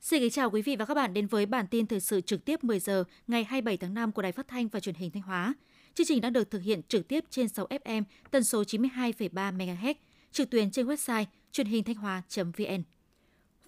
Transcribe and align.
Xin 0.00 0.20
kính 0.20 0.30
chào 0.30 0.50
quý 0.50 0.62
vị 0.62 0.76
và 0.76 0.84
các 0.84 0.94
bạn 0.94 1.14
đến 1.14 1.26
với 1.26 1.46
bản 1.46 1.66
tin 1.66 1.86
thời 1.86 2.00
sự 2.00 2.20
trực 2.20 2.44
tiếp 2.44 2.64
10 2.64 2.80
giờ 2.80 3.04
ngày 3.26 3.44
27 3.44 3.76
tháng 3.76 3.94
5 3.94 4.12
của 4.12 4.22
Đài 4.22 4.32
Phát 4.32 4.48
thanh 4.48 4.68
và 4.68 4.80
Truyền 4.80 4.94
hình 4.94 5.10
Thanh 5.10 5.22
Hóa. 5.22 5.54
Chương 5.94 6.06
trình 6.06 6.20
đang 6.20 6.32
được 6.32 6.50
thực 6.50 6.62
hiện 6.62 6.82
trực 6.88 7.08
tiếp 7.08 7.24
trên 7.30 7.48
6 7.48 7.66
FM 7.66 8.02
tần 8.30 8.44
số 8.44 8.62
92,3 8.62 9.56
MHz, 9.56 9.94
trực 10.32 10.50
tuyến 10.50 10.70
trên 10.70 10.86
website 10.86 11.24
truyền 11.52 11.66
hình 11.66 11.84
thanh 11.84 11.96
hóa.vn. 11.96 12.82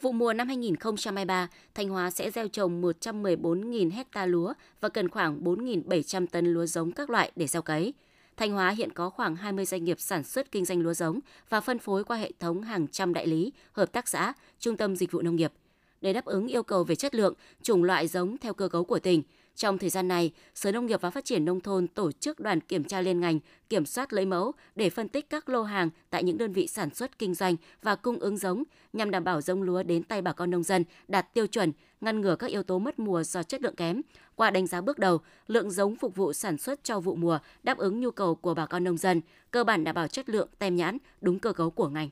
Vụ 0.01 0.13
mùa 0.13 0.33
năm 0.33 0.49
2023, 0.49 1.49
Thanh 1.75 1.89
Hóa 1.89 2.11
sẽ 2.11 2.31
gieo 2.31 2.49
trồng 2.49 2.83
114.000 2.83 3.91
hecta 3.93 4.27
lúa 4.27 4.53
và 4.81 4.89
cần 4.89 5.09
khoảng 5.09 5.45
4.700 5.45 6.27
tấn 6.27 6.47
lúa 6.55 6.67
giống 6.67 6.93
các 6.93 7.11
loại 7.11 7.33
để 7.37 7.47
gieo 7.47 7.63
cấy. 7.63 7.95
Thanh 8.37 8.53
Hóa 8.53 8.71
hiện 8.71 8.93
có 8.93 9.11
khoảng 9.11 9.37
20 9.37 9.65
doanh 9.65 9.85
nghiệp 9.85 10.01
sản 10.01 10.25
xuất 10.25 10.53
kinh 10.53 10.65
doanh 10.65 10.81
lúa 10.81 10.95
giống 10.95 11.21
và 11.49 11.61
phân 11.61 11.79
phối 11.79 12.05
qua 12.05 12.17
hệ 12.17 12.33
thống 12.41 12.63
hàng 12.63 12.89
trăm 12.89 13.15
đại 13.15 13.27
lý, 13.27 13.53
hợp 13.73 13.93
tác 13.93 14.09
xã, 14.09 14.33
trung 14.61 14.77
tâm 14.77 14.97
dịch 14.97 15.13
vụ 15.13 15.23
nông 15.23 15.37
nghiệp– 15.37 15.53
để 16.05 16.13
đáp 16.13 16.25
ứng 16.25 16.47
yêu 16.47 16.63
cầu 16.63 16.85
về 16.85 16.95
chất 16.95 17.15
lượng, 17.15 17.35
chủng 17.63 17.85
loại 17.85 18.09
giống 18.09 18.39
theo 18.39 18.55
cơ 18.55 18.69
cấu 18.69 18.85
của 18.85 18.99
tỉnh. 18.99 19.23
Trong 19.57 19.79
thời 19.79 19.91
gian 19.91 20.09
này, 20.09 20.33
Sở 20.55 20.73
Nông 20.73 20.87
nghiệp 20.87 21.01
và 21.01 21.11
Phát 21.11 21.25
triển 21.25 21.45
Nông 21.45 21.61
thôn 21.61 21.89
tổ 21.89 22.13
chức 22.13 22.41
đoàn 22.41 22.61
kiểm 22.61 22.85
tra 22.85 23.01
liên 23.01 23.21
ngành, 23.21 23.39
kiểm 23.69 23.87
soát 23.87 24.13
lấy 24.13 24.27
mẫu 24.27 24.53
để 24.75 24.91
phân 24.91 25.09
tích 25.09 25.31
các 25.31 25.49
lô 25.49 25.63
hàng 25.63 25.91
tại 26.11 26.25
những 26.25 26.39
đơn 26.39 26.53
vị 26.53 26.67
sản 26.67 26.95
xuất 26.95 27.19
kinh 27.19 27.35
doanh 27.35 27.57
và 27.83 27.97
cung 27.97 28.19
ứng 28.19 28.37
giống 28.37 28.63
nhằm 28.93 29.11
đảm 29.11 29.25
bảo 29.25 29.41
giống 29.41 29.63
lúa 29.63 29.83
đến 29.83 30.03
tay 30.03 30.23
bà 30.23 30.33
con 30.33 30.51
nông 30.51 30.63
dân 30.63 30.85
đạt 31.09 31.35
tiêu 31.35 31.47
chuẩn, 31.47 31.73
ngăn 32.01 32.21
ngừa 32.21 32.37
các 32.37 32.51
yếu 32.51 32.63
tố 32.63 32.79
mất 32.79 32.99
mùa 32.99 33.23
do 33.23 33.43
chất 33.43 33.63
lượng 33.63 33.77
kém. 33.77 34.01
Qua 34.35 34.51
đánh 34.51 34.67
giá 34.67 34.81
bước 34.81 34.99
đầu, 34.99 35.19
lượng 35.47 35.71
giống 35.71 35.97
phục 35.97 36.17
vụ 36.17 36.33
sản 36.33 36.59
xuất 36.59 36.85
cho 36.85 37.01
vụ 37.01 37.15
mùa 37.15 37.39
đáp 37.63 37.79
ứng 37.79 38.01
nhu 38.01 38.11
cầu 38.11 38.35
của 38.35 38.55
bà 38.55 38.67
con 38.67 38.85
nông 38.85 38.97
dân, 38.97 39.21
cơ 39.51 39.65
bản 39.65 39.85
đảm 39.85 39.95
bảo 39.95 40.09
chất 40.09 40.29
lượng 40.29 40.49
tem 40.59 40.77
nhãn 40.77 40.99
đúng 41.21 41.39
cơ 41.39 41.53
cấu 41.53 41.71
của 41.71 41.89
ngành. 41.89 42.09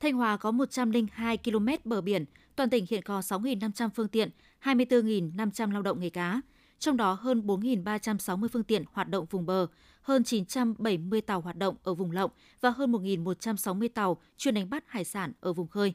Thanh 0.00 0.14
Hóa 0.14 0.36
có 0.36 0.50
102 0.50 1.38
km 1.38 1.68
bờ 1.84 2.00
biển, 2.00 2.24
toàn 2.58 2.70
tỉnh 2.70 2.86
hiện 2.90 3.02
có 3.02 3.20
6.500 3.20 3.90
phương 3.94 4.08
tiện, 4.08 4.30
24.500 4.62 5.72
lao 5.72 5.82
động 5.82 6.00
nghề 6.00 6.10
cá, 6.10 6.40
trong 6.78 6.96
đó 6.96 7.12
hơn 7.12 7.46
4.360 7.46 8.48
phương 8.52 8.62
tiện 8.62 8.84
hoạt 8.92 9.08
động 9.08 9.26
vùng 9.30 9.46
bờ, 9.46 9.66
hơn 10.02 10.24
970 10.24 11.20
tàu 11.20 11.40
hoạt 11.40 11.56
động 11.56 11.76
ở 11.82 11.94
vùng 11.94 12.10
lộng 12.10 12.30
và 12.60 12.70
hơn 12.70 12.92
1.160 12.92 13.88
tàu 13.94 14.16
chuyên 14.36 14.54
đánh 14.54 14.70
bắt 14.70 14.84
hải 14.86 15.04
sản 15.04 15.32
ở 15.40 15.52
vùng 15.52 15.68
khơi. 15.68 15.94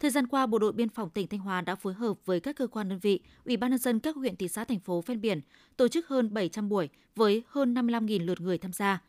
Thời 0.00 0.10
gian 0.10 0.26
qua, 0.26 0.46
Bộ 0.46 0.58
đội 0.58 0.72
Biên 0.72 0.88
phòng 0.88 1.10
tỉnh 1.10 1.26
Thanh 1.26 1.40
Hóa 1.40 1.60
đã 1.60 1.74
phối 1.74 1.94
hợp 1.94 2.14
với 2.24 2.40
các 2.40 2.56
cơ 2.56 2.66
quan 2.66 2.88
đơn 2.88 2.98
vị, 2.98 3.20
Ủy 3.44 3.56
ban 3.56 3.70
nhân 3.70 3.78
dân 3.78 4.00
các 4.00 4.16
huyện 4.16 4.36
thị 4.36 4.48
xã 4.48 4.64
thành 4.64 4.80
phố 4.80 5.02
ven 5.06 5.20
biển 5.20 5.40
tổ 5.76 5.88
chức 5.88 6.08
hơn 6.08 6.34
700 6.34 6.68
buổi 6.68 6.88
với 7.16 7.42
hơn 7.48 7.74
55.000 7.74 8.24
lượt 8.24 8.40
người 8.40 8.58
tham 8.58 8.72
gia 8.72 9.02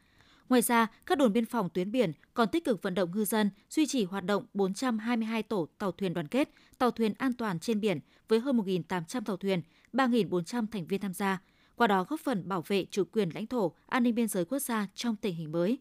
Ngoài 0.50 0.62
ra, 0.62 0.88
các 1.06 1.18
đồn 1.18 1.34
biên 1.34 1.46
phòng 1.46 1.70
tuyến 1.70 1.92
biển 1.92 2.12
còn 2.34 2.50
tích 2.50 2.66
cực 2.66 2.82
vận 2.82 2.94
động 2.94 3.12
ngư 3.12 3.26
dân 3.26 3.50
duy 3.70 3.86
trì 3.86 4.04
hoạt 4.04 4.26
động 4.26 4.46
422 4.54 5.44
tổ 5.44 5.68
tàu 5.78 5.92
thuyền 5.92 6.14
đoàn 6.14 6.28
kết, 6.28 6.50
tàu 6.78 6.92
thuyền 6.92 7.14
an 7.18 7.34
toàn 7.34 7.60
trên 7.60 7.80
biển 7.80 8.00
với 8.28 8.40
hơn 8.40 8.58
1.800 8.58 9.22
tàu 9.26 9.38
thuyền, 9.38 9.62
3.400 9.94 10.66
thành 10.72 10.88
viên 10.88 11.02
tham 11.02 11.14
gia, 11.14 11.42
qua 11.76 11.88
đó 11.88 12.06
góp 12.10 12.20
phần 12.20 12.50
bảo 12.50 12.64
vệ 12.68 12.86
chủ 12.92 13.04
quyền 13.12 13.30
lãnh 13.30 13.48
thổ, 13.48 13.74
an 13.88 14.04
ninh 14.04 14.16
biên 14.16 14.28
giới 14.28 14.46
quốc 14.46 14.60
gia 14.60 14.88
trong 14.96 15.16
tình 15.16 15.36
hình 15.36 15.52
mới. 15.52 15.80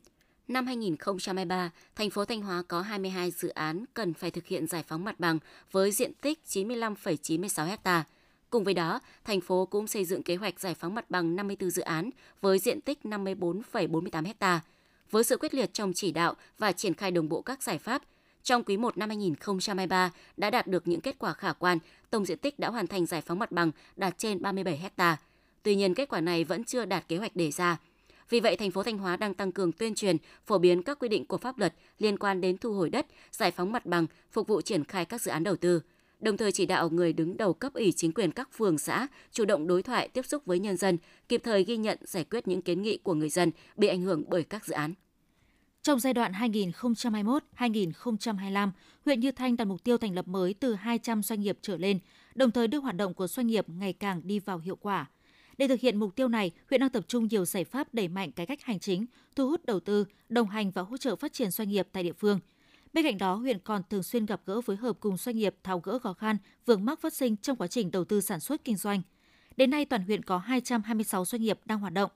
Năm 0.49 0.67
2023, 0.67 1.71
thành 1.97 2.11
phố 2.11 2.25
Thanh 2.25 2.43
Hóa 2.43 2.63
có 2.69 2.83
22 2.83 3.31
dự 3.31 3.49
án 3.49 3.85
cần 3.95 4.15
phải 4.15 4.31
thực 4.31 4.47
hiện 4.47 4.67
giải 4.67 4.85
phóng 4.89 5.05
mặt 5.05 5.21
bằng 5.21 5.39
với 5.71 5.93
diện 5.93 6.13
tích 6.15 6.41
95,96 6.47 7.67
hectare 7.67 8.05
Cùng 8.51 8.65
với 8.65 8.75
đó, 8.75 9.01
thành 9.25 9.41
phố 9.41 9.67
cũng 9.67 9.87
xây 9.87 10.05
dựng 10.05 10.23
kế 10.23 10.37
hoạch 10.37 10.61
giải 10.61 10.75
phóng 10.75 10.95
mặt 10.95 11.11
bằng 11.11 11.37
54 11.37 11.71
dự 11.71 11.83
án 11.83 12.11
với 12.41 12.59
diện 12.59 12.81
tích 12.81 12.99
54,48 13.05 14.33
ha. 14.41 14.61
Với 15.11 15.25
sự 15.25 15.37
quyết 15.37 15.55
liệt 15.55 15.75
trong 15.75 15.93
chỉ 15.95 16.13
đạo 16.13 16.35
và 16.59 16.73
triển 16.73 16.95
khai 16.95 17.11
đồng 17.11 17.29
bộ 17.29 17.43
các 17.43 17.63
giải 17.63 17.79
pháp, 17.79 18.03
trong 18.43 18.65
quý 18.65 18.77
1 18.77 18.99
năm 18.99 19.09
2023 19.09 20.11
đã 20.37 20.51
đạt 20.51 20.67
được 20.67 20.89
những 20.89 21.01
kết 21.01 21.19
quả 21.19 21.33
khả 21.33 21.53
quan, 21.53 21.79
tổng 22.11 22.25
diện 22.25 22.39
tích 22.39 22.59
đã 22.59 22.71
hoàn 22.71 22.87
thành 22.87 23.07
giải 23.07 23.21
phóng 23.21 23.39
mặt 23.39 23.53
bằng 23.53 23.71
đạt 23.97 24.19
trên 24.19 24.43
37 24.43 24.91
ha. 24.97 25.17
Tuy 25.63 25.75
nhiên, 25.75 25.95
kết 25.95 26.09
quả 26.09 26.21
này 26.21 26.45
vẫn 26.45 26.65
chưa 26.65 26.85
đạt 26.85 27.09
kế 27.09 27.17
hoạch 27.17 27.37
đề 27.37 27.51
ra. 27.51 27.79
Vì 28.31 28.41
vậy, 28.41 28.57
thành 28.57 28.71
phố 28.71 28.83
Thanh 28.83 28.99
Hóa 28.99 29.17
đang 29.17 29.35
tăng 29.35 29.53
cường 29.53 29.73
tuyên 29.73 29.95
truyền, 29.95 30.17
phổ 30.47 30.59
biến 30.59 30.83
các 30.83 30.99
quy 30.99 31.09
định 31.09 31.27
của 31.27 31.39
pháp 31.39 31.59
luật 31.59 31.75
liên 31.99 32.19
quan 32.19 32.41
đến 32.41 32.59
thu 32.59 32.73
hồi 32.73 32.91
đất, 32.91 33.07
giải 33.33 33.51
phóng 33.51 33.73
mặt 33.73 33.87
bằng, 33.87 34.07
phục 34.31 34.47
vụ 34.47 34.61
triển 34.61 34.85
khai 34.85 35.05
các 35.05 35.23
dự 35.23 35.31
án 35.31 35.45
đầu 35.45 35.57
tư 35.57 35.81
đồng 36.21 36.37
thời 36.37 36.53
chỉ 36.53 36.67
đạo 36.67 36.91
người 36.91 37.13
đứng 37.13 37.37
đầu 37.37 37.55
cấp 37.55 37.75
ủy 37.75 37.93
chính 37.97 38.13
quyền 38.13 38.33
các 38.33 38.49
phường 38.53 38.79
xã 38.79 39.07
chủ 39.33 39.45
động 39.45 39.67
đối 39.67 39.83
thoại 39.83 40.09
tiếp 40.09 40.27
xúc 40.27 40.43
với 40.47 40.59
nhân 40.59 40.77
dân, 40.77 40.99
kịp 41.29 41.41
thời 41.45 41.65
ghi 41.65 41.77
nhận 41.77 41.99
giải 42.05 42.25
quyết 42.25 42.49
những 42.49 42.63
kiến 42.63 42.83
nghị 42.83 42.97
của 42.97 43.15
người 43.15 43.29
dân 43.29 43.51
bị 43.77 43.89
ảnh 43.89 44.03
hưởng 44.03 44.25
bởi 44.29 44.45
các 44.45 44.65
dự 44.65 44.75
án. 44.75 44.95
Trong 45.83 46.01
giai 46.01 46.15
đoạn 46.15 46.33
2021-2025, 46.33 48.71
huyện 49.05 49.21
Như 49.21 49.33
Thanh 49.33 49.57
đặt 49.57 49.65
mục 49.65 49.85
tiêu 49.85 49.99
thành 49.99 50.15
lập 50.15 50.29
mới 50.29 50.55
từ 50.55 50.75
200 50.75 51.23
doanh 51.23 51.41
nghiệp 51.41 51.59
trở 51.63 51.77
lên, 51.77 51.99
đồng 52.35 52.51
thời 52.51 52.69
đưa 52.69 52.79
hoạt 52.79 52.97
động 52.97 53.15
của 53.15 53.27
doanh 53.27 53.47
nghiệp 53.47 53.69
ngày 53.69 53.93
càng 53.93 54.21
đi 54.25 54.39
vào 54.39 54.59
hiệu 54.59 54.77
quả. 54.77 55.07
Để 55.59 55.69
thực 55.69 55.81
hiện 55.81 55.99
mục 55.99 56.17
tiêu 56.17 56.29
này, 56.29 56.51
huyện 56.69 56.81
đang 56.81 56.91
tập 56.91 57.05
trung 57.09 57.29
nhiều 57.31 57.45
giải 57.45 57.65
pháp 57.65 57.95
đẩy 57.95 58.09
mạnh 58.09 58.33
cải 58.33 58.47
cách 58.47 58.63
hành 58.63 58.81
chính, 58.81 59.07
thu 59.37 59.49
hút 59.49 59.65
đầu 59.65 59.81
tư, 59.81 60.05
đồng 60.29 60.49
hành 60.49 60.71
và 60.71 60.83
hỗ 60.83 60.97
trợ 60.97 61.17
phát 61.17 61.33
triển 61.33 61.51
doanh 61.51 61.69
nghiệp 61.69 61.89
tại 61.93 62.03
địa 62.03 62.13
phương– 62.13 62.41
Bên 62.93 63.05
cạnh 63.05 63.19
đó, 63.19 63.35
huyện 63.35 63.59
còn 63.59 63.83
thường 63.91 64.03
xuyên 64.03 64.27
gặp 64.27 64.41
gỡ 64.47 64.61
phối 64.61 64.77
hợp 64.77 64.97
cùng 65.01 65.17
doanh 65.17 65.37
nghiệp 65.37 65.55
tháo 65.63 65.81
gỡ 65.81 65.99
khó 65.99 66.13
khăn, 66.13 66.37
vướng 66.67 66.85
mắc 66.85 67.01
phát 67.01 67.13
sinh 67.13 67.37
trong 67.37 67.57
quá 67.57 67.67
trình 67.67 67.91
đầu 67.91 68.05
tư 68.05 68.21
sản 68.21 68.41
xuất 68.41 68.65
kinh 68.65 68.77
doanh. 68.77 69.03
Đến 69.57 69.71
nay, 69.71 69.85
toàn 69.85 70.03
huyện 70.03 70.23
có 70.23 70.39
226 70.39 71.25
doanh 71.25 71.43
nghiệp 71.43 71.61
đang 71.65 71.81
hoạt 71.81 71.93
động. 71.93 72.11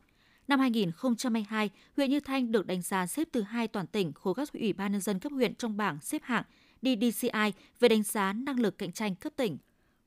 Năm 0.48 0.60
2022, 0.60 1.70
huyện 1.96 2.10
Như 2.10 2.20
Thanh 2.20 2.52
được 2.52 2.66
đánh 2.66 2.82
giá 2.82 3.06
xếp 3.06 3.28
thứ 3.32 3.42
hai 3.42 3.68
toàn 3.68 3.86
tỉnh 3.86 4.12
khối 4.12 4.34
các 4.34 4.52
ủy 4.52 4.72
ban 4.72 4.92
nhân 4.92 5.00
dân 5.00 5.18
cấp 5.18 5.32
huyện 5.32 5.54
trong 5.54 5.76
bảng 5.76 6.00
xếp 6.00 6.22
hạng 6.24 6.44
DDCI 6.82 7.52
về 7.80 7.88
đánh 7.88 8.02
giá 8.02 8.32
năng 8.32 8.60
lực 8.60 8.78
cạnh 8.78 8.92
tranh 8.92 9.14
cấp 9.14 9.32
tỉnh. 9.36 9.58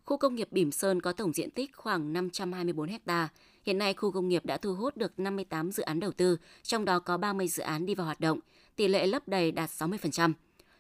Khu 0.06 0.18
công 0.18 0.36
nghiệp 0.36 0.48
Bỉm 0.52 0.72
Sơn 0.72 1.02
có 1.02 1.12
tổng 1.12 1.34
diện 1.34 1.52
tích 1.52 1.75
khoảng 1.75 2.14
524 2.14 2.90
ha. 3.08 3.30
Hiện 3.64 3.78
nay, 3.78 3.94
khu 3.94 4.12
công 4.12 4.28
nghiệp 4.28 4.46
đã 4.46 4.58
thu 4.58 4.75
hút 4.75 4.98
được 4.98 5.20
58 5.20 5.72
dự 5.72 5.84
án 5.84 6.00
đầu 6.00 6.12
tư, 6.12 6.38
trong 6.64 6.86
đó 6.86 7.00
có 7.00 7.18
30 7.18 7.48
dự 7.48 7.64
án 7.64 7.86
đi 7.86 7.96
vào 7.96 8.06
hoạt 8.06 8.20
động, 8.20 8.40
tỷ 8.75 8.88
lệ 8.88 9.08
lấp 9.08 9.28
đầy 9.28 9.52
đạt 9.52 9.70
60%. 9.70 10.34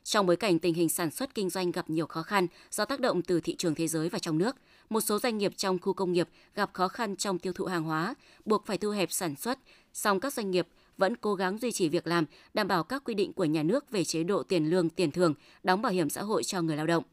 Trong 0.05 0.25
bối 0.25 0.35
cảnh 0.35 0.59
tình 0.59 0.73
hình 0.73 0.89
sản 0.89 1.11
xuất 1.11 1.35
kinh 1.35 1.49
doanh 1.49 1.71
gặp 1.71 1.89
nhiều 1.89 2.07
khó 2.07 2.23
khăn 2.23 2.47
do 2.71 2.85
tác 2.85 2.99
động 2.99 3.21
từ 3.21 3.39
thị 3.39 3.55
trường 3.55 3.75
thế 3.75 3.87
giới 3.87 4.09
và 4.09 4.19
trong 4.19 4.37
nước, 4.37 4.55
một 4.89 5.01
số 5.01 5.19
doanh 5.19 5.37
nghiệp 5.37 5.53
trong 5.57 5.79
khu 5.79 5.93
công 5.93 6.11
nghiệp 6.11 6.29
gặp 6.55 6.69
khó 6.73 6.87
khăn 6.87 7.15
trong 7.15 7.39
tiêu 7.39 7.53
thụ 7.53 7.65
hàng 7.65 7.83
hóa, 7.83 8.15
buộc 8.45 8.65
phải 8.65 8.77
thu 8.77 8.89
hẹp 8.89 9.11
sản 9.11 9.35
xuất, 9.35 9.59
song 9.93 10.19
các 10.19 10.33
doanh 10.33 10.51
nghiệp 10.51 10.67
vẫn 10.97 11.15
cố 11.15 11.35
gắng 11.35 11.57
duy 11.57 11.71
trì 11.71 11.89
việc 11.89 12.07
làm, 12.07 12.25
đảm 12.53 12.67
bảo 12.67 12.83
các 12.83 13.03
quy 13.03 13.13
định 13.13 13.33
của 13.33 13.45
nhà 13.45 13.63
nước 13.63 13.91
về 13.91 14.03
chế 14.03 14.23
độ 14.23 14.43
tiền 14.43 14.69
lương, 14.69 14.89
tiền 14.89 15.11
thưởng, 15.11 15.33
đóng 15.63 15.81
bảo 15.81 15.91
hiểm 15.91 16.09
xã 16.09 16.23
hội 16.23 16.43
cho 16.43 16.61
người 16.61 16.77
lao 16.77 16.87
động. 16.87 17.03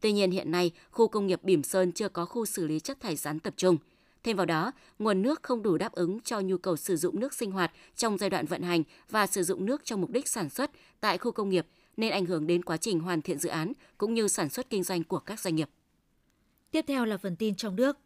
Tuy 0.00 0.12
nhiên 0.12 0.30
hiện 0.30 0.50
nay, 0.50 0.70
khu 0.90 1.08
công 1.08 1.26
nghiệp 1.26 1.40
Bỉm 1.42 1.62
Sơn 1.62 1.92
chưa 1.92 2.08
có 2.08 2.24
khu 2.24 2.46
xử 2.46 2.66
lý 2.66 2.80
chất 2.80 3.00
thải 3.00 3.16
rắn 3.16 3.40
tập 3.40 3.54
trung. 3.56 3.76
Thêm 4.24 4.36
vào 4.36 4.46
đó, 4.46 4.72
nguồn 4.98 5.22
nước 5.22 5.42
không 5.42 5.62
đủ 5.62 5.78
đáp 5.78 5.92
ứng 5.92 6.20
cho 6.20 6.40
nhu 6.40 6.58
cầu 6.58 6.76
sử 6.76 6.96
dụng 6.96 7.20
nước 7.20 7.34
sinh 7.34 7.50
hoạt 7.50 7.72
trong 7.96 8.18
giai 8.18 8.30
đoạn 8.30 8.46
vận 8.46 8.62
hành 8.62 8.82
và 9.10 9.26
sử 9.26 9.42
dụng 9.42 9.66
nước 9.66 9.84
cho 9.84 9.96
mục 9.96 10.10
đích 10.10 10.28
sản 10.28 10.50
xuất 10.50 10.70
tại 11.00 11.18
khu 11.18 11.32
công 11.32 11.48
nghiệp 11.48 11.66
nên 11.96 12.12
ảnh 12.12 12.26
hưởng 12.26 12.46
đến 12.46 12.64
quá 12.64 12.76
trình 12.76 13.00
hoàn 13.00 13.22
thiện 13.22 13.38
dự 13.38 13.48
án 13.48 13.72
cũng 13.98 14.14
như 14.14 14.28
sản 14.28 14.48
xuất 14.48 14.70
kinh 14.70 14.82
doanh 14.82 15.04
của 15.04 15.18
các 15.18 15.40
doanh 15.40 15.56
nghiệp. 15.56 15.68
Tiếp 16.70 16.84
theo 16.88 17.04
là 17.04 17.16
phần 17.16 17.36
tin 17.36 17.54
trong 17.54 17.76
nước. 17.76 17.98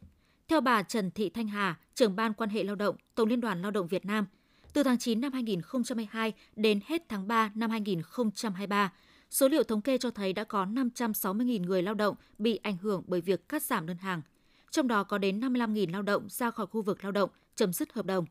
Theo 0.49 0.61
bà 0.61 0.83
Trần 0.83 1.11
Thị 1.11 1.31
Thanh 1.31 1.49
Hà, 1.49 1.79
trưởng 1.95 2.17
ban 2.17 2.33
quan 2.33 2.51
hệ 2.51 2.65
lao 2.65 2.77
động, 2.77 2.97
Tổng 3.15 3.29
Liên 3.29 3.41
đoàn 3.41 3.63
Lao 3.63 3.71
động 3.71 3.89
Việt 3.89 4.05
Nam, 4.05 4.27
từ 4.73 4.83
tháng 4.83 4.99
9 4.99 5.21
năm 5.21 5.33
2022 5.33 6.33
đến 6.57 6.81
hết 6.87 7.03
tháng 7.09 7.29
3 7.29 7.51
năm 7.55 7.71
2023, 7.71 8.93
số 9.31 9.49
liệu 9.49 9.63
thống 9.63 9.83
kê 9.83 9.99
cho 9.99 10.11
thấy 10.11 10.33
đã 10.33 10.45
có 10.45 10.65
560.000 10.65 11.65
người 11.65 11.83
lao 11.83 11.95
động 11.95 12.17
bị 12.39 12.57
ảnh 12.57 12.77
hưởng 12.77 13.03
bởi 13.07 13.21
việc 13.21 13.49
cắt 13.49 13.63
giảm 13.63 13.87
đơn 13.87 13.97
hàng. 13.97 14.23
Trong 14.71 14.89
đó 14.89 15.05
có 15.05 15.19
đến 15.19 15.41
55.000 15.41 15.93
lao 15.93 16.03
động 16.03 16.27
ra 16.29 16.51
khỏi 16.51 16.67
khu 16.67 16.83
vực 16.83 17.05
lao 17.05 17.13
động, 17.13 17.31
chấm 17.55 17.73
dứt 17.73 17.93
hợp 17.93 18.07
đồng. 18.07 18.27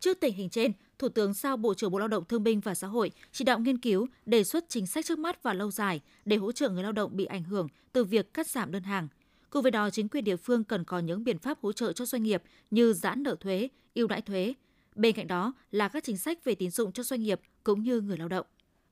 Trước 0.00 0.20
tình 0.20 0.34
hình 0.34 0.50
trên, 0.50 0.72
Thủ 0.98 1.08
tướng 1.08 1.32
giao 1.32 1.56
Bộ 1.56 1.74
trưởng 1.74 1.90
Bộ 1.90 1.98
Lao 1.98 2.08
động 2.08 2.24
Thương 2.24 2.42
binh 2.42 2.60
và 2.60 2.74
Xã 2.74 2.86
hội 2.86 3.10
chỉ 3.32 3.44
đạo 3.44 3.58
nghiên 3.58 3.78
cứu, 3.78 4.06
đề 4.26 4.44
xuất 4.44 4.64
chính 4.68 4.86
sách 4.86 5.04
trước 5.06 5.18
mắt 5.18 5.42
và 5.42 5.54
lâu 5.54 5.70
dài 5.70 6.00
để 6.24 6.36
hỗ 6.36 6.52
trợ 6.52 6.68
người 6.68 6.82
lao 6.82 6.92
động 6.92 7.16
bị 7.16 7.24
ảnh 7.24 7.44
hưởng 7.44 7.68
từ 7.92 8.04
việc 8.04 8.34
cắt 8.34 8.46
giảm 8.46 8.72
đơn 8.72 8.82
hàng. 8.82 9.08
Cùng 9.50 9.62
với 9.62 9.70
đó, 9.70 9.90
chính 9.90 10.08
quyền 10.08 10.24
địa 10.24 10.36
phương 10.36 10.64
cần 10.64 10.84
có 10.84 10.98
những 10.98 11.24
biện 11.24 11.38
pháp 11.38 11.58
hỗ 11.62 11.72
trợ 11.72 11.92
cho 11.92 12.06
doanh 12.06 12.22
nghiệp 12.22 12.42
như 12.70 12.92
giãn 12.92 13.22
nợ 13.22 13.36
thuế, 13.40 13.68
ưu 13.94 14.06
đãi 14.06 14.22
thuế. 14.22 14.54
Bên 14.94 15.12
cạnh 15.12 15.26
đó 15.26 15.52
là 15.70 15.88
các 15.88 16.04
chính 16.04 16.16
sách 16.16 16.44
về 16.44 16.54
tín 16.54 16.70
dụng 16.70 16.92
cho 16.92 17.02
doanh 17.02 17.22
nghiệp 17.22 17.40
cũng 17.64 17.82
như 17.82 18.00
người 18.00 18.16
lao 18.16 18.28
động. 18.28 18.46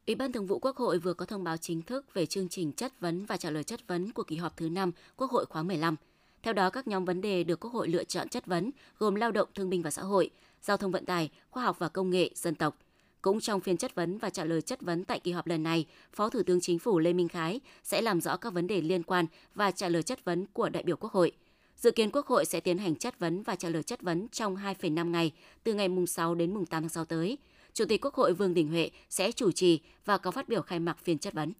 Ủy 0.06 0.14
ban 0.14 0.32
Thường 0.32 0.46
vụ 0.46 0.58
Quốc 0.58 0.76
hội 0.76 0.98
vừa 0.98 1.14
có 1.14 1.26
thông 1.26 1.44
báo 1.44 1.56
chính 1.56 1.82
thức 1.82 2.14
về 2.14 2.26
chương 2.26 2.48
trình 2.48 2.72
chất 2.72 3.00
vấn 3.00 3.26
và 3.26 3.36
trả 3.36 3.50
lời 3.50 3.64
chất 3.64 3.80
vấn 3.86 4.12
của 4.12 4.22
kỳ 4.22 4.36
họp 4.36 4.56
thứ 4.56 4.68
5 4.68 4.92
Quốc 5.16 5.30
hội 5.30 5.46
khóa 5.46 5.62
15. 5.62 5.96
Theo 6.42 6.54
đó, 6.54 6.70
các 6.70 6.88
nhóm 6.88 7.04
vấn 7.04 7.20
đề 7.20 7.44
được 7.44 7.60
Quốc 7.60 7.72
hội 7.72 7.88
lựa 7.88 8.04
chọn 8.04 8.28
chất 8.28 8.46
vấn 8.46 8.70
gồm 8.98 9.14
lao 9.14 9.32
động, 9.32 9.48
thương 9.54 9.70
binh 9.70 9.82
và 9.82 9.90
xã 9.90 10.02
hội, 10.02 10.30
giao 10.64 10.76
thông 10.76 10.92
vận 10.92 11.04
tải, 11.04 11.30
khoa 11.50 11.64
học 11.64 11.78
và 11.78 11.88
công 11.88 12.10
nghệ, 12.10 12.30
dân 12.34 12.54
tộc. 12.54 12.78
Cũng 13.22 13.40
trong 13.40 13.60
phiên 13.60 13.76
chất 13.76 13.94
vấn 13.94 14.18
và 14.18 14.30
trả 14.30 14.44
lời 14.44 14.62
chất 14.62 14.80
vấn 14.80 15.04
tại 15.04 15.20
kỳ 15.20 15.32
họp 15.32 15.46
lần 15.46 15.62
này, 15.62 15.86
Phó 16.12 16.30
Thủ 16.30 16.42
tướng 16.46 16.60
Chính 16.60 16.78
phủ 16.78 16.98
Lê 16.98 17.12
Minh 17.12 17.28
Khái 17.28 17.60
sẽ 17.82 18.02
làm 18.02 18.20
rõ 18.20 18.36
các 18.36 18.52
vấn 18.52 18.66
đề 18.66 18.80
liên 18.80 19.02
quan 19.02 19.26
và 19.54 19.70
trả 19.70 19.88
lời 19.88 20.02
chất 20.02 20.24
vấn 20.24 20.46
của 20.46 20.68
đại 20.68 20.82
biểu 20.82 20.96
Quốc 20.96 21.12
hội. 21.12 21.32
Dự 21.76 21.90
kiến 21.90 22.10
Quốc 22.10 22.26
hội 22.26 22.44
sẽ 22.44 22.60
tiến 22.60 22.78
hành 22.78 22.96
chất 22.96 23.18
vấn 23.18 23.42
và 23.42 23.56
trả 23.56 23.68
lời 23.68 23.82
chất 23.82 24.02
vấn 24.02 24.28
trong 24.28 24.56
2,5 24.56 25.10
ngày, 25.10 25.32
từ 25.64 25.74
ngày 25.74 25.88
mùng 25.88 26.06
6 26.06 26.34
đến 26.34 26.54
mùng 26.54 26.66
8 26.66 26.82
tháng 26.82 26.88
6 26.88 27.04
tới. 27.04 27.38
Chủ 27.72 27.84
tịch 27.88 28.04
Quốc 28.04 28.14
hội 28.14 28.32
Vương 28.32 28.54
Đình 28.54 28.68
Huệ 28.68 28.90
sẽ 29.10 29.32
chủ 29.32 29.52
trì 29.52 29.80
và 30.04 30.18
có 30.18 30.30
phát 30.30 30.48
biểu 30.48 30.62
khai 30.62 30.80
mạc 30.80 30.98
phiên 30.98 31.18
chất 31.18 31.34
vấn. 31.34 31.52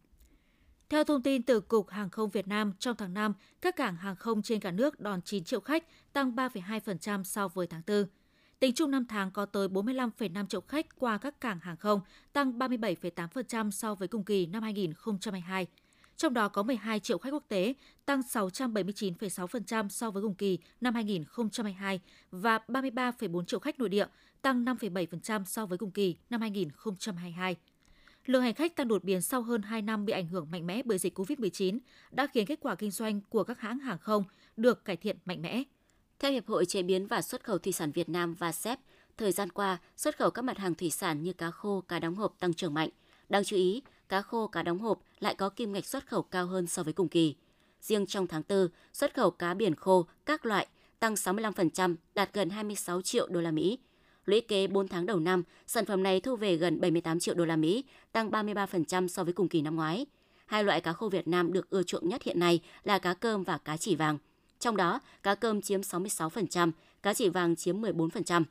Theo 0.89 1.03
thông 1.03 1.21
tin 1.21 1.43
từ 1.43 1.59
Cục 1.59 1.89
Hàng 1.89 2.09
không 2.09 2.29
Việt 2.29 2.47
Nam, 2.47 2.73
trong 2.79 2.95
tháng 2.95 3.13
5, 3.13 3.33
các 3.61 3.75
cảng 3.75 3.95
hàng 3.95 4.15
không 4.15 4.41
trên 4.41 4.59
cả 4.59 4.71
nước 4.71 4.99
đón 4.99 5.21
9 5.21 5.43
triệu 5.43 5.59
khách, 5.59 6.13
tăng 6.13 6.35
3,2% 6.35 7.23
so 7.23 7.47
với 7.47 7.67
tháng 7.67 7.81
4. 7.87 8.05
Tính 8.59 8.73
chung 8.75 8.91
5 8.91 9.05
tháng 9.05 9.31
có 9.31 9.45
tới 9.45 9.67
45,5 9.67 10.47
triệu 10.47 10.61
khách 10.61 10.85
qua 10.99 11.17
các 11.17 11.41
cảng 11.41 11.59
hàng 11.59 11.77
không, 11.77 12.01
tăng 12.33 12.59
37,8% 12.59 13.71
so 13.71 13.95
với 13.95 14.07
cùng 14.07 14.23
kỳ 14.23 14.45
năm 14.45 14.63
2022. 14.63 15.67
Trong 16.17 16.33
đó 16.33 16.47
có 16.47 16.63
12 16.63 16.99
triệu 16.99 17.17
khách 17.17 17.33
quốc 17.33 17.43
tế, 17.47 17.73
tăng 18.05 18.21
679,6% 18.21 19.89
so 19.89 20.11
với 20.11 20.23
cùng 20.23 20.35
kỳ 20.35 20.59
năm 20.81 20.93
2022 20.93 21.99
và 22.31 22.59
33,4 22.67 23.45
triệu 23.45 23.59
khách 23.59 23.79
nội 23.79 23.89
địa, 23.89 24.05
tăng 24.41 24.65
5,7% 24.65 25.43
so 25.45 25.65
với 25.65 25.77
cùng 25.77 25.91
kỳ 25.91 26.15
năm 26.29 26.41
2022. 26.41 27.55
Lượng 28.25 28.41
hành 28.41 28.53
khách 28.53 28.75
tăng 28.75 28.87
đột 28.87 29.03
biến 29.03 29.21
sau 29.21 29.41
hơn 29.41 29.61
2 29.61 29.81
năm 29.81 30.05
bị 30.05 30.13
ảnh 30.13 30.27
hưởng 30.27 30.47
mạnh 30.51 30.67
mẽ 30.67 30.81
bởi 30.85 30.97
dịch 30.97 31.19
COVID-19 31.19 31.79
đã 32.11 32.27
khiến 32.27 32.45
kết 32.45 32.59
quả 32.61 32.75
kinh 32.75 32.91
doanh 32.91 33.21
của 33.29 33.43
các 33.43 33.59
hãng 33.59 33.79
hàng 33.79 33.97
không 33.97 34.23
được 34.57 34.85
cải 34.85 34.97
thiện 34.97 35.17
mạnh 35.25 35.41
mẽ. 35.41 35.63
Theo 36.19 36.31
Hiệp 36.31 36.47
hội 36.47 36.65
Chế 36.65 36.83
biến 36.83 37.07
và 37.07 37.21
Xuất 37.21 37.43
khẩu 37.43 37.57
Thủy 37.57 37.73
sản 37.73 37.91
Việt 37.91 38.09
Nam 38.09 38.33
và 38.33 38.51
SEP, 38.51 38.79
thời 39.17 39.31
gian 39.31 39.49
qua, 39.49 39.77
xuất 39.97 40.17
khẩu 40.17 40.31
các 40.31 40.41
mặt 40.41 40.57
hàng 40.57 40.75
thủy 40.75 40.89
sản 40.89 41.23
như 41.23 41.33
cá 41.33 41.51
khô, 41.51 41.83
cá 41.87 41.99
đóng 41.99 42.15
hộp 42.15 42.35
tăng 42.39 42.53
trưởng 42.53 42.73
mạnh. 42.73 42.89
Đáng 43.29 43.43
chú 43.43 43.55
ý, 43.55 43.81
cá 44.09 44.21
khô, 44.21 44.47
cá 44.47 44.63
đóng 44.63 44.79
hộp 44.79 44.99
lại 45.19 45.35
có 45.35 45.49
kim 45.49 45.73
ngạch 45.73 45.85
xuất 45.85 46.07
khẩu 46.07 46.21
cao 46.21 46.45
hơn 46.45 46.67
so 46.67 46.83
với 46.83 46.93
cùng 46.93 47.07
kỳ. 47.07 47.35
Riêng 47.81 48.05
trong 48.05 48.27
tháng 48.27 48.41
4, 48.49 48.67
xuất 48.93 49.13
khẩu 49.13 49.31
cá 49.31 49.53
biển 49.53 49.75
khô 49.75 50.05
các 50.25 50.45
loại 50.45 50.67
tăng 50.99 51.13
65%, 51.13 51.95
đạt 52.15 52.33
gần 52.33 52.49
26 52.49 53.01
triệu 53.01 53.27
đô 53.27 53.41
la 53.41 53.51
Mỹ. 53.51 53.79
Lũy 54.25 54.41
kế 54.41 54.67
4 54.67 54.87
tháng 54.87 55.05
đầu 55.05 55.19
năm, 55.19 55.43
sản 55.67 55.85
phẩm 55.85 56.03
này 56.03 56.19
thu 56.19 56.35
về 56.35 56.55
gần 56.55 56.81
78 56.81 57.19
triệu 57.19 57.35
đô 57.35 57.45
la 57.45 57.55
Mỹ, 57.55 57.83
tăng 58.11 58.29
33% 58.29 59.07
so 59.07 59.23
với 59.23 59.33
cùng 59.33 59.49
kỳ 59.49 59.61
năm 59.61 59.75
ngoái. 59.75 60.05
Hai 60.45 60.63
loại 60.63 60.81
cá 60.81 60.93
khô 60.93 61.09
Việt 61.09 61.27
Nam 61.27 61.53
được 61.53 61.69
ưa 61.69 61.83
chuộng 61.83 62.09
nhất 62.09 62.23
hiện 62.23 62.39
nay 62.39 62.59
là 62.83 62.99
cá 62.99 63.13
cơm 63.13 63.43
và 63.43 63.57
cá 63.57 63.77
chỉ 63.77 63.95
vàng. 63.95 64.17
Trong 64.59 64.77
đó, 64.77 64.99
cá 65.23 65.35
cơm 65.35 65.61
chiếm 65.61 65.81
66%, 65.81 66.71
cá 67.03 67.13
chỉ 67.13 67.29
vàng 67.29 67.55
chiếm 67.55 67.81
14%. 67.81 68.43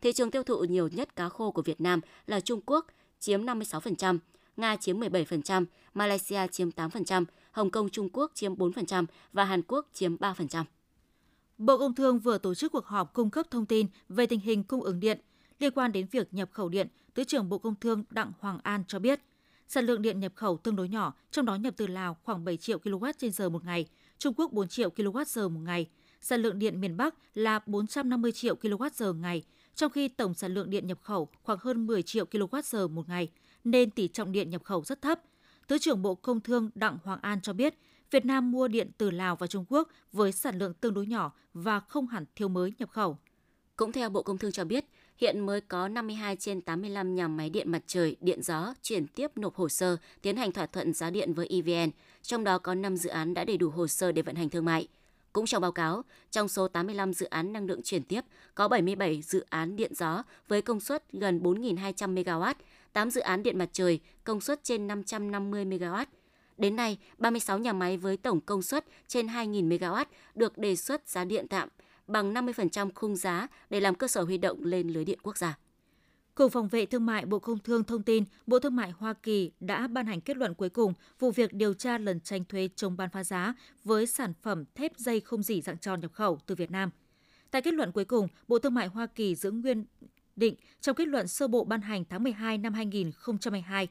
Thị 0.00 0.12
trường 0.12 0.30
tiêu 0.30 0.42
thụ 0.42 0.64
nhiều 0.64 0.88
nhất 0.88 1.16
cá 1.16 1.28
khô 1.28 1.50
của 1.50 1.62
Việt 1.62 1.80
Nam 1.80 2.00
là 2.26 2.40
Trung 2.40 2.60
Quốc, 2.66 2.86
chiếm 3.20 3.46
56%, 3.46 4.18
Nga 4.56 4.76
chiếm 4.76 5.00
17%, 5.00 5.64
Malaysia 5.94 6.46
chiếm 6.46 6.68
8%, 6.70 7.24
Hồng 7.52 7.70
Kông 7.70 7.88
Trung 7.88 8.08
Quốc 8.12 8.30
chiếm 8.34 8.54
4% 8.54 9.04
và 9.32 9.44
Hàn 9.44 9.62
Quốc 9.62 9.88
chiếm 9.92 10.16
3%. 10.16 10.64
Bộ 11.58 11.78
Công 11.78 11.94
Thương 11.94 12.18
vừa 12.18 12.38
tổ 12.38 12.54
chức 12.54 12.72
cuộc 12.72 12.86
họp 12.86 13.14
cung 13.14 13.30
cấp 13.30 13.46
thông 13.50 13.66
tin 13.66 13.86
về 14.08 14.26
tình 14.26 14.40
hình 14.40 14.64
cung 14.64 14.82
ứng 14.82 15.00
điện. 15.00 15.20
Liên 15.58 15.72
quan 15.74 15.92
đến 15.92 16.06
việc 16.10 16.34
nhập 16.34 16.48
khẩu 16.52 16.68
điện, 16.68 16.88
Thứ 17.14 17.24
trưởng 17.24 17.48
Bộ 17.48 17.58
Công 17.58 17.74
Thương 17.74 18.04
Đặng 18.10 18.32
Hoàng 18.38 18.58
An 18.62 18.84
cho 18.88 18.98
biết, 18.98 19.20
sản 19.68 19.86
lượng 19.86 20.02
điện 20.02 20.20
nhập 20.20 20.32
khẩu 20.34 20.56
tương 20.56 20.76
đối 20.76 20.88
nhỏ, 20.88 21.14
trong 21.30 21.46
đó 21.46 21.54
nhập 21.54 21.74
từ 21.76 21.86
Lào 21.86 22.16
khoảng 22.22 22.44
7 22.44 22.56
triệu 22.56 22.78
kWh 22.78 23.12
trên 23.18 23.32
giờ 23.32 23.48
một 23.48 23.64
ngày, 23.64 23.86
Trung 24.20 24.34
Quốc 24.36 24.52
4 24.52 24.68
triệu 24.68 24.90
kWh 24.90 25.50
một 25.50 25.60
ngày. 25.60 25.86
Sản 26.20 26.42
lượng 26.42 26.58
điện 26.58 26.80
miền 26.80 26.96
Bắc 26.96 27.14
là 27.34 27.60
450 27.66 28.32
triệu 28.32 28.54
kWh 28.54 29.12
ngày, 29.12 29.42
trong 29.74 29.92
khi 29.92 30.08
tổng 30.08 30.34
sản 30.34 30.54
lượng 30.54 30.70
điện 30.70 30.86
nhập 30.86 30.98
khẩu 31.02 31.28
khoảng 31.42 31.58
hơn 31.62 31.86
10 31.86 32.02
triệu 32.02 32.24
kWh 32.24 32.88
một 32.88 33.08
ngày, 33.08 33.28
nên 33.64 33.90
tỷ 33.90 34.08
trọng 34.08 34.32
điện 34.32 34.50
nhập 34.50 34.64
khẩu 34.64 34.84
rất 34.84 35.02
thấp. 35.02 35.20
Thứ 35.68 35.78
trưởng 35.78 36.02
Bộ 36.02 36.14
Công 36.14 36.40
Thương 36.40 36.70
Đặng 36.74 36.98
Hoàng 37.04 37.18
An 37.22 37.40
cho 37.40 37.52
biết, 37.52 37.74
Việt 38.10 38.24
Nam 38.24 38.50
mua 38.50 38.68
điện 38.68 38.90
từ 38.98 39.10
Lào 39.10 39.36
và 39.36 39.46
Trung 39.46 39.64
Quốc 39.68 39.88
với 40.12 40.32
sản 40.32 40.58
lượng 40.58 40.74
tương 40.74 40.94
đối 40.94 41.06
nhỏ 41.06 41.32
và 41.54 41.80
không 41.80 42.06
hẳn 42.06 42.24
thiếu 42.34 42.48
mới 42.48 42.72
nhập 42.78 42.90
khẩu. 42.90 43.18
Cũng 43.76 43.92
theo 43.92 44.10
Bộ 44.10 44.22
Công 44.22 44.38
Thương 44.38 44.52
cho 44.52 44.64
biết, 44.64 44.84
hiện 45.20 45.40
mới 45.40 45.60
có 45.60 45.88
52 45.88 46.36
trên 46.36 46.60
85 46.60 47.14
nhà 47.14 47.28
máy 47.28 47.50
điện 47.50 47.70
mặt 47.70 47.82
trời, 47.86 48.16
điện 48.20 48.42
gió 48.42 48.74
chuyển 48.82 49.06
tiếp 49.06 49.30
nộp 49.36 49.54
hồ 49.54 49.68
sơ 49.68 49.96
tiến 50.22 50.36
hành 50.36 50.52
thỏa 50.52 50.66
thuận 50.66 50.92
giá 50.92 51.10
điện 51.10 51.34
với 51.34 51.46
EVN, 51.46 51.90
trong 52.22 52.44
đó 52.44 52.58
có 52.58 52.74
5 52.74 52.96
dự 52.96 53.10
án 53.10 53.34
đã 53.34 53.44
đầy 53.44 53.56
đủ 53.56 53.70
hồ 53.70 53.86
sơ 53.86 54.12
để 54.12 54.22
vận 54.22 54.34
hành 54.34 54.48
thương 54.48 54.64
mại. 54.64 54.88
Cũng 55.32 55.46
trong 55.46 55.62
báo 55.62 55.72
cáo, 55.72 56.02
trong 56.30 56.48
số 56.48 56.68
85 56.68 57.14
dự 57.14 57.26
án 57.26 57.52
năng 57.52 57.66
lượng 57.66 57.82
chuyển 57.82 58.02
tiếp, 58.02 58.20
có 58.54 58.68
77 58.68 59.22
dự 59.22 59.44
án 59.50 59.76
điện 59.76 59.94
gió 59.94 60.22
với 60.48 60.62
công 60.62 60.80
suất 60.80 61.12
gần 61.12 61.40
4.200 61.42 62.14
MW, 62.14 62.54
8 62.92 63.10
dự 63.10 63.20
án 63.20 63.42
điện 63.42 63.58
mặt 63.58 63.68
trời 63.72 64.00
công 64.24 64.40
suất 64.40 64.64
trên 64.64 64.86
550 64.86 65.64
MW. 65.64 66.06
Đến 66.58 66.76
nay, 66.76 66.98
36 67.18 67.58
nhà 67.58 67.72
máy 67.72 67.96
với 67.96 68.16
tổng 68.16 68.40
công 68.40 68.62
suất 68.62 68.84
trên 69.08 69.26
2.000 69.26 69.68
MW 69.68 70.04
được 70.34 70.58
đề 70.58 70.76
xuất 70.76 71.08
giá 71.08 71.24
điện 71.24 71.48
tạm 71.48 71.68
bằng 72.12 72.34
50% 72.34 72.90
khung 72.94 73.16
giá 73.16 73.48
để 73.70 73.80
làm 73.80 73.94
cơ 73.94 74.08
sở 74.08 74.22
huy 74.22 74.38
động 74.38 74.64
lên 74.64 74.88
lưới 74.88 75.04
điện 75.04 75.18
quốc 75.22 75.36
gia. 75.36 75.58
Cục 76.34 76.52
Phòng 76.52 76.68
vệ 76.68 76.86
Thương 76.86 77.06
mại 77.06 77.26
Bộ 77.26 77.38
Công 77.38 77.58
Thương 77.58 77.84
thông 77.84 78.02
tin, 78.02 78.24
Bộ 78.46 78.58
Thương 78.58 78.76
mại 78.76 78.90
Hoa 78.90 79.12
Kỳ 79.12 79.50
đã 79.60 79.86
ban 79.86 80.06
hành 80.06 80.20
kết 80.20 80.36
luận 80.36 80.54
cuối 80.54 80.68
cùng 80.68 80.94
vụ 81.18 81.30
việc 81.30 81.52
điều 81.52 81.74
tra 81.74 81.98
lần 81.98 82.20
tranh 82.20 82.44
thuế 82.44 82.68
chống 82.76 82.96
bán 82.96 83.10
phá 83.10 83.24
giá 83.24 83.54
với 83.84 84.06
sản 84.06 84.32
phẩm 84.42 84.64
thép 84.74 84.92
dây 84.96 85.20
không 85.20 85.42
dỉ 85.42 85.60
dạng 85.60 85.78
tròn 85.78 86.00
nhập 86.00 86.12
khẩu 86.12 86.38
từ 86.46 86.54
Việt 86.54 86.70
Nam. 86.70 86.90
Tại 87.50 87.62
kết 87.62 87.74
luận 87.74 87.92
cuối 87.92 88.04
cùng, 88.04 88.28
Bộ 88.48 88.58
Thương 88.58 88.74
mại 88.74 88.86
Hoa 88.86 89.06
Kỳ 89.06 89.34
giữ 89.34 89.50
nguyên 89.50 89.84
định 90.36 90.54
trong 90.80 90.96
kết 90.96 91.08
luận 91.08 91.28
sơ 91.28 91.48
bộ 91.48 91.64
ban 91.64 91.80
hành 91.80 92.04
tháng 92.04 92.22
12 92.22 92.58
năm 92.58 92.74
2022. 92.74 93.88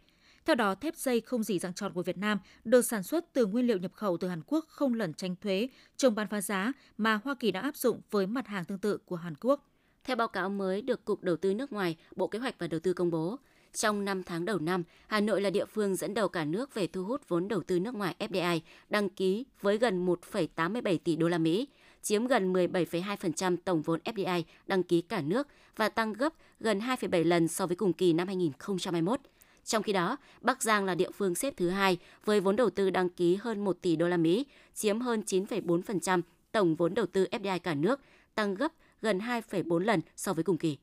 Theo 0.49 0.55
đó, 0.55 0.75
thép 0.75 0.95
dây 0.95 1.21
không 1.21 1.43
dỉ 1.43 1.59
dạng 1.59 1.73
tròn 1.73 1.93
của 1.93 2.03
Việt 2.03 2.17
Nam 2.17 2.39
được 2.63 2.81
sản 2.81 3.03
xuất 3.03 3.33
từ 3.33 3.45
nguyên 3.45 3.67
liệu 3.67 3.77
nhập 3.77 3.91
khẩu 3.93 4.17
từ 4.17 4.27
Hàn 4.27 4.41
Quốc 4.47 4.65
không 4.67 4.93
lẩn 4.93 5.13
tránh 5.13 5.35
thuế 5.35 5.69
chống 5.97 6.15
bán 6.15 6.27
phá 6.27 6.41
giá 6.41 6.71
mà 6.97 7.19
Hoa 7.23 7.35
Kỳ 7.39 7.51
đã 7.51 7.61
áp 7.61 7.75
dụng 7.75 8.01
với 8.11 8.27
mặt 8.27 8.47
hàng 8.47 8.65
tương 8.65 8.77
tự 8.77 8.97
của 8.97 9.15
Hàn 9.15 9.33
Quốc. 9.41 9.69
Theo 10.03 10.15
báo 10.15 10.27
cáo 10.27 10.49
mới 10.49 10.81
được 10.81 11.05
Cục 11.05 11.23
Đầu 11.23 11.35
tư 11.37 11.53
nước 11.53 11.71
ngoài, 11.71 11.95
Bộ 12.15 12.27
Kế 12.27 12.39
hoạch 12.39 12.55
và 12.59 12.67
Đầu 12.67 12.79
tư 12.79 12.93
công 12.93 13.11
bố, 13.11 13.39
trong 13.73 14.05
5 14.05 14.23
tháng 14.23 14.45
đầu 14.45 14.59
năm, 14.59 14.83
Hà 15.07 15.19
Nội 15.19 15.41
là 15.41 15.49
địa 15.49 15.65
phương 15.65 15.95
dẫn 15.95 16.13
đầu 16.13 16.27
cả 16.29 16.45
nước 16.45 16.73
về 16.73 16.87
thu 16.87 17.03
hút 17.03 17.21
vốn 17.27 17.47
đầu 17.47 17.63
tư 17.63 17.79
nước 17.79 17.95
ngoài 17.95 18.15
FDI 18.19 18.59
đăng 18.89 19.09
ký 19.09 19.45
với 19.61 19.77
gần 19.77 20.05
1,87 20.05 20.97
tỷ 21.03 21.15
đô 21.15 21.27
la 21.27 21.37
Mỹ, 21.37 21.67
chiếm 22.01 22.27
gần 22.27 22.53
17,2% 22.53 23.57
tổng 23.65 23.81
vốn 23.81 23.99
FDI 24.05 24.43
đăng 24.67 24.83
ký 24.83 25.01
cả 25.01 25.21
nước 25.21 25.47
và 25.75 25.89
tăng 25.89 26.13
gấp 26.13 26.33
gần 26.59 26.79
2,7 26.79 27.27
lần 27.27 27.47
so 27.47 27.67
với 27.67 27.75
cùng 27.75 27.93
kỳ 27.93 28.13
năm 28.13 28.27
2021. 28.27 29.19
Trong 29.65 29.83
khi 29.83 29.93
đó, 29.93 30.17
Bắc 30.41 30.63
Giang 30.63 30.85
là 30.85 30.95
địa 30.95 31.11
phương 31.11 31.35
xếp 31.35 31.53
thứ 31.57 31.69
hai 31.69 31.97
với 32.25 32.39
vốn 32.39 32.55
đầu 32.55 32.69
tư 32.69 32.89
đăng 32.89 33.09
ký 33.09 33.35
hơn 33.35 33.63
1 33.63 33.77
tỷ 33.81 33.95
đô 33.95 34.07
la 34.07 34.17
Mỹ, 34.17 34.45
chiếm 34.73 34.99
hơn 34.99 35.23
9,4% 35.25 36.21
tổng 36.51 36.75
vốn 36.75 36.93
đầu 36.93 37.05
tư 37.05 37.27
FDI 37.31 37.59
cả 37.59 37.73
nước, 37.73 37.99
tăng 38.35 38.55
gấp 38.55 38.71
gần 39.01 39.19
2,4 39.19 39.79
lần 39.79 40.01
so 40.15 40.33
với 40.33 40.43
cùng 40.43 40.57
kỳ. 40.57 40.77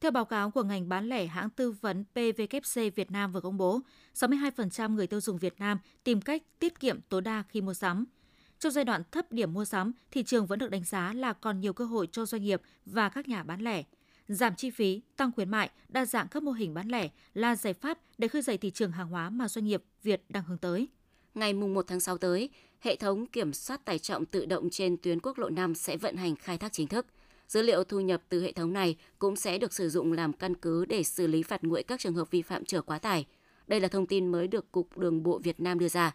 Theo 0.00 0.10
báo 0.10 0.24
cáo 0.24 0.50
của 0.50 0.62
ngành 0.62 0.88
bán 0.88 1.08
lẻ 1.08 1.26
hãng 1.26 1.50
tư 1.50 1.70
vấn 1.70 2.04
PVKC 2.04 2.94
Việt 2.94 3.10
Nam 3.10 3.32
vừa 3.32 3.40
công 3.40 3.56
bố, 3.56 3.80
62% 4.14 4.94
người 4.94 5.06
tiêu 5.06 5.20
dùng 5.20 5.38
Việt 5.38 5.54
Nam 5.58 5.78
tìm 6.04 6.20
cách 6.20 6.42
tiết 6.58 6.80
kiệm 6.80 7.00
tối 7.08 7.20
đa 7.20 7.42
khi 7.48 7.60
mua 7.60 7.74
sắm. 7.74 8.04
Trong 8.58 8.72
giai 8.72 8.84
đoạn 8.84 9.02
thấp 9.10 9.32
điểm 9.32 9.52
mua 9.52 9.64
sắm, 9.64 9.92
thị 10.10 10.22
trường 10.22 10.46
vẫn 10.46 10.58
được 10.58 10.70
đánh 10.70 10.84
giá 10.84 11.12
là 11.12 11.32
còn 11.32 11.60
nhiều 11.60 11.72
cơ 11.72 11.84
hội 11.84 12.08
cho 12.12 12.26
doanh 12.26 12.42
nghiệp 12.42 12.62
và 12.86 13.08
các 13.08 13.28
nhà 13.28 13.42
bán 13.42 13.60
lẻ. 13.60 13.82
Giảm 14.28 14.54
chi 14.54 14.70
phí, 14.70 15.00
tăng 15.16 15.32
khuyến 15.32 15.50
mại, 15.50 15.70
đa 15.88 16.04
dạng 16.04 16.28
các 16.28 16.42
mô 16.42 16.52
hình 16.52 16.74
bán 16.74 16.88
lẻ 16.88 17.08
là 17.34 17.56
giải 17.56 17.72
pháp 17.72 17.98
để 18.18 18.28
khơi 18.28 18.42
dậy 18.42 18.58
thị 18.58 18.70
trường 18.70 18.92
hàng 18.92 19.08
hóa 19.08 19.30
mà 19.30 19.48
doanh 19.48 19.64
nghiệp 19.64 19.82
Việt 20.02 20.22
đang 20.28 20.44
hướng 20.44 20.58
tới. 20.58 20.88
Ngày 21.34 21.52
1 21.52 21.84
tháng 21.86 22.00
6 22.00 22.18
tới, 22.18 22.50
hệ 22.80 22.96
thống 22.96 23.26
kiểm 23.26 23.52
soát 23.52 23.84
tải 23.84 23.98
trọng 23.98 24.26
tự 24.26 24.46
động 24.46 24.70
trên 24.70 24.96
tuyến 24.96 25.20
quốc 25.20 25.38
lộ 25.38 25.48
5 25.48 25.74
sẽ 25.74 25.96
vận 25.96 26.16
hành 26.16 26.36
khai 26.36 26.58
thác 26.58 26.72
chính 26.72 26.86
thức. 26.86 27.06
Dữ 27.48 27.62
liệu 27.62 27.84
thu 27.84 28.00
nhập 28.00 28.22
từ 28.28 28.42
hệ 28.42 28.52
thống 28.52 28.72
này 28.72 28.96
cũng 29.18 29.36
sẽ 29.36 29.58
được 29.58 29.72
sử 29.72 29.88
dụng 29.88 30.12
làm 30.12 30.32
căn 30.32 30.54
cứ 30.54 30.84
để 30.84 31.02
xử 31.02 31.26
lý 31.26 31.42
phạt 31.42 31.64
nguội 31.64 31.82
các 31.82 32.00
trường 32.00 32.14
hợp 32.14 32.30
vi 32.30 32.42
phạm 32.42 32.64
chở 32.64 32.82
quá 32.82 32.98
tải. 32.98 33.26
Đây 33.66 33.80
là 33.80 33.88
thông 33.88 34.06
tin 34.06 34.28
mới 34.28 34.48
được 34.48 34.72
Cục 34.72 34.98
Đường 34.98 35.22
bộ 35.22 35.38
Việt 35.38 35.60
Nam 35.60 35.78
đưa 35.78 35.88
ra. 35.88 36.14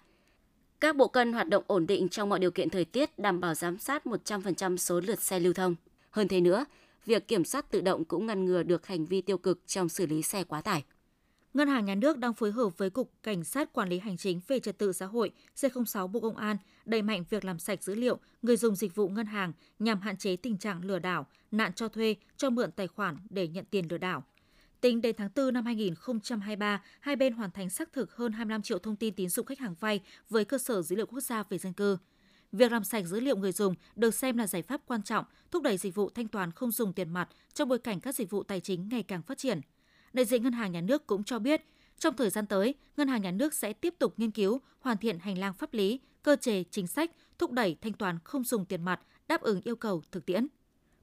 Các 0.80 0.96
bộ 0.96 1.08
cân 1.08 1.34
hoạt 1.34 1.50
động 1.50 1.64
ổn 1.68 1.88
định 1.88 2.10
trong 2.10 2.30
mọi 2.30 2.40
điều 2.40 2.52
kiện 2.52 2.70
thời 2.70 2.86
tiết, 2.86 3.20
đảm 3.20 3.40
bảo 3.40 3.54
giám 3.54 3.78
sát 3.78 4.06
100% 4.06 4.78
số 4.78 5.00
lượt 5.00 5.22
xe 5.22 5.40
lưu 5.40 5.54
thông. 5.54 5.76
Hơn 6.10 6.28
thế 6.28 6.42
nữa, 6.42 6.66
việc 7.06 7.28
kiểm 7.28 7.46
soát 7.46 7.72
tự 7.72 7.82
động 7.82 8.06
cũng 8.06 8.26
ngăn 8.26 8.46
ngừa 8.46 8.64
được 8.64 8.86
hành 8.86 9.06
vi 9.06 9.22
tiêu 9.22 9.38
cực 9.38 9.68
trong 9.68 9.90
xử 9.90 10.06
lý 10.06 10.22
xe 10.22 10.44
quá 10.44 10.62
tải. 10.62 10.84
Ngân 11.54 11.68
hàng 11.68 11.86
Nhà 11.86 11.96
nước 11.96 12.18
đang 12.18 12.34
phối 12.34 12.52
hợp 12.52 12.78
với 12.78 12.90
Cục 12.90 13.12
Cảnh 13.24 13.44
sát 13.44 13.74
Quản 13.74 13.90
lý 13.90 14.00
Hành 14.00 14.18
chính 14.18 14.42
về 14.48 14.60
Trật 14.60 14.78
tự 14.78 14.94
xã 14.94 15.06
hội 15.06 15.32
C06 15.56 16.08
Bộ 16.08 16.20
Công 16.20 16.38
an 16.38 16.58
đẩy 16.86 17.02
mạnh 17.02 17.24
việc 17.30 17.46
làm 17.46 17.60
sạch 17.60 17.84
dữ 17.84 17.96
liệu 17.96 18.20
người 18.42 18.58
dùng 18.58 18.76
dịch 18.76 18.96
vụ 18.96 19.08
ngân 19.08 19.26
hàng 19.26 19.54
nhằm 19.80 20.02
hạn 20.02 20.18
chế 20.18 20.36
tình 20.36 20.58
trạng 20.58 20.86
lừa 20.86 21.00
đảo, 21.00 21.28
nạn 21.52 21.74
cho 21.74 21.88
thuê, 21.88 22.16
cho 22.38 22.50
mượn 22.50 22.72
tài 22.72 22.88
khoản 22.88 23.18
để 23.30 23.48
nhận 23.48 23.66
tiền 23.66 23.86
lừa 23.90 23.98
đảo. 23.98 24.24
Tính 24.82 25.02
đến 25.02 25.16
tháng 25.18 25.30
4 25.36 25.54
năm 25.54 25.66
2023, 25.66 26.82
hai 27.00 27.16
bên 27.16 27.34
hoàn 27.34 27.52
thành 27.52 27.70
xác 27.70 27.94
thực 27.94 28.16
hơn 28.16 28.32
25 28.32 28.62
triệu 28.62 28.80
thông 28.80 28.96
tin 28.96 29.14
tín 29.16 29.30
dụng 29.30 29.46
khách 29.46 29.60
hàng 29.60 29.76
vay 29.80 30.02
với 30.30 30.46
cơ 30.46 30.58
sở 30.58 30.82
dữ 30.82 30.96
liệu 30.96 31.06
quốc 31.06 31.20
gia 31.20 31.44
về 31.44 31.58
dân 31.58 31.74
cư. 31.74 31.98
Việc 32.54 32.72
làm 32.72 32.84
sạch 32.84 33.06
dữ 33.06 33.20
liệu 33.20 33.38
người 33.38 33.52
dùng 33.52 33.76
được 33.96 34.14
xem 34.14 34.38
là 34.38 34.48
giải 34.48 34.62
pháp 34.62 34.82
quan 34.86 35.04
trọng 35.04 35.26
thúc 35.52 35.64
đẩy 35.64 35.78
dịch 35.78 35.96
vụ 35.96 36.10
thanh 36.10 36.28
toán 36.28 36.52
không 36.52 36.72
dùng 36.72 36.94
tiền 36.94 37.10
mặt 37.10 37.30
trong 37.54 37.70
bối 37.70 37.80
cảnh 37.80 38.00
các 38.00 38.16
dịch 38.16 38.30
vụ 38.30 38.44
tài 38.44 38.60
chính 38.60 38.90
ngày 38.90 39.04
càng 39.04 39.22
phát 39.22 39.38
triển. 39.38 39.62
Đại 40.14 40.26
diện 40.26 40.44
Ngân 40.44 40.54
hàng 40.54 40.72
Nhà 40.72 40.82
nước 40.82 41.08
cũng 41.08 41.24
cho 41.24 41.40
biết, 41.40 41.62
trong 42.00 42.16
thời 42.16 42.30
gian 42.30 42.46
tới, 42.48 42.76
Ngân 42.98 43.08
hàng 43.08 43.22
Nhà 43.22 43.32
nước 43.32 43.54
sẽ 43.54 43.74
tiếp 43.74 43.94
tục 44.00 44.14
nghiên 44.18 44.32
cứu, 44.32 44.62
hoàn 44.80 44.98
thiện 44.98 45.20
hành 45.20 45.38
lang 45.38 45.54
pháp 45.54 45.74
lý, 45.74 46.00
cơ 46.24 46.36
chế 46.36 46.64
chính 46.72 46.88
sách 46.88 47.12
thúc 47.38 47.52
đẩy 47.52 47.78
thanh 47.82 47.94
toán 47.94 48.20
không 48.24 48.44
dùng 48.44 48.66
tiền 48.66 48.82
mặt 48.82 49.02
đáp 49.28 49.42
ứng 49.42 49.62
yêu 49.64 49.76
cầu 49.76 50.04
thực 50.12 50.26
tiễn. 50.26 50.48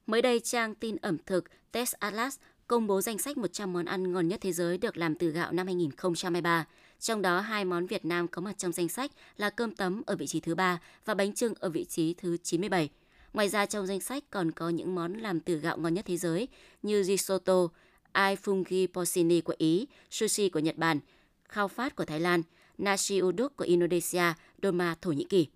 Mới 0.06 0.22
đây, 0.22 0.40
trang 0.40 0.74
tin 0.74 0.96
ẩm 0.96 1.16
thực 1.26 1.44
Test 1.72 1.94
Atlas 1.94 2.38
công 2.66 2.86
bố 2.86 3.00
danh 3.00 3.18
sách 3.18 3.38
100 3.38 3.72
món 3.72 3.84
ăn 3.84 4.12
ngon 4.12 4.28
nhất 4.28 4.40
thế 4.42 4.52
giới 4.52 4.78
được 4.78 4.96
làm 4.96 5.14
từ 5.14 5.30
gạo 5.30 5.52
năm 5.52 5.66
2023. 5.66 6.66
Trong 7.00 7.22
đó, 7.22 7.40
hai 7.40 7.64
món 7.64 7.86
Việt 7.86 8.04
Nam 8.04 8.28
có 8.28 8.42
mặt 8.42 8.58
trong 8.58 8.72
danh 8.72 8.88
sách 8.88 9.10
là 9.36 9.50
cơm 9.50 9.74
tấm 9.74 10.02
ở 10.06 10.16
vị 10.16 10.26
trí 10.26 10.40
thứ 10.40 10.54
ba 10.54 10.80
và 11.04 11.14
bánh 11.14 11.34
trưng 11.34 11.54
ở 11.60 11.68
vị 11.68 11.84
trí 11.84 12.14
thứ 12.14 12.36
97. 12.36 12.88
Ngoài 13.32 13.48
ra 13.48 13.66
trong 13.66 13.86
danh 13.86 14.00
sách 14.00 14.24
còn 14.30 14.50
có 14.50 14.68
những 14.68 14.94
món 14.94 15.14
làm 15.14 15.40
từ 15.40 15.56
gạo 15.56 15.78
ngon 15.78 15.94
nhất 15.94 16.04
thế 16.06 16.16
giới 16.16 16.48
như 16.82 17.02
risotto, 17.02 17.68
ai 18.12 18.36
fungi 18.36 18.86
porcini 18.86 19.40
của 19.40 19.54
Ý, 19.58 19.86
sushi 20.10 20.48
của 20.48 20.58
Nhật 20.58 20.76
Bản, 20.76 21.00
khao 21.48 21.68
phát 21.68 21.96
của 21.96 22.04
Thái 22.04 22.20
Lan, 22.20 22.42
nasi 22.78 23.20
uduk 23.20 23.56
của 23.56 23.64
Indonesia, 23.64 24.24
Doma 24.62 24.94
Thổ 25.00 25.12
Nhĩ 25.12 25.24
Kỳ. 25.24 25.46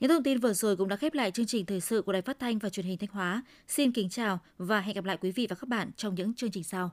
Những 0.00 0.10
thông 0.10 0.22
tin 0.22 0.38
vừa 0.38 0.52
rồi 0.52 0.76
cũng 0.76 0.88
đã 0.88 0.96
khép 0.96 1.14
lại 1.14 1.30
chương 1.30 1.46
trình 1.46 1.66
thời 1.66 1.80
sự 1.80 2.02
của 2.02 2.12
Đài 2.12 2.22
Phát 2.22 2.38
thanh 2.38 2.58
và 2.58 2.68
Truyền 2.68 2.86
hình 2.86 2.98
Thanh 2.98 3.10
Hóa. 3.12 3.42
Xin 3.68 3.92
kính 3.92 4.08
chào 4.08 4.38
và 4.58 4.80
hẹn 4.80 4.94
gặp 4.94 5.04
lại 5.04 5.18
quý 5.20 5.30
vị 5.32 5.46
và 5.50 5.56
các 5.56 5.68
bạn 5.68 5.90
trong 5.96 6.14
những 6.14 6.34
chương 6.34 6.50
trình 6.50 6.64
sau. 6.64 6.90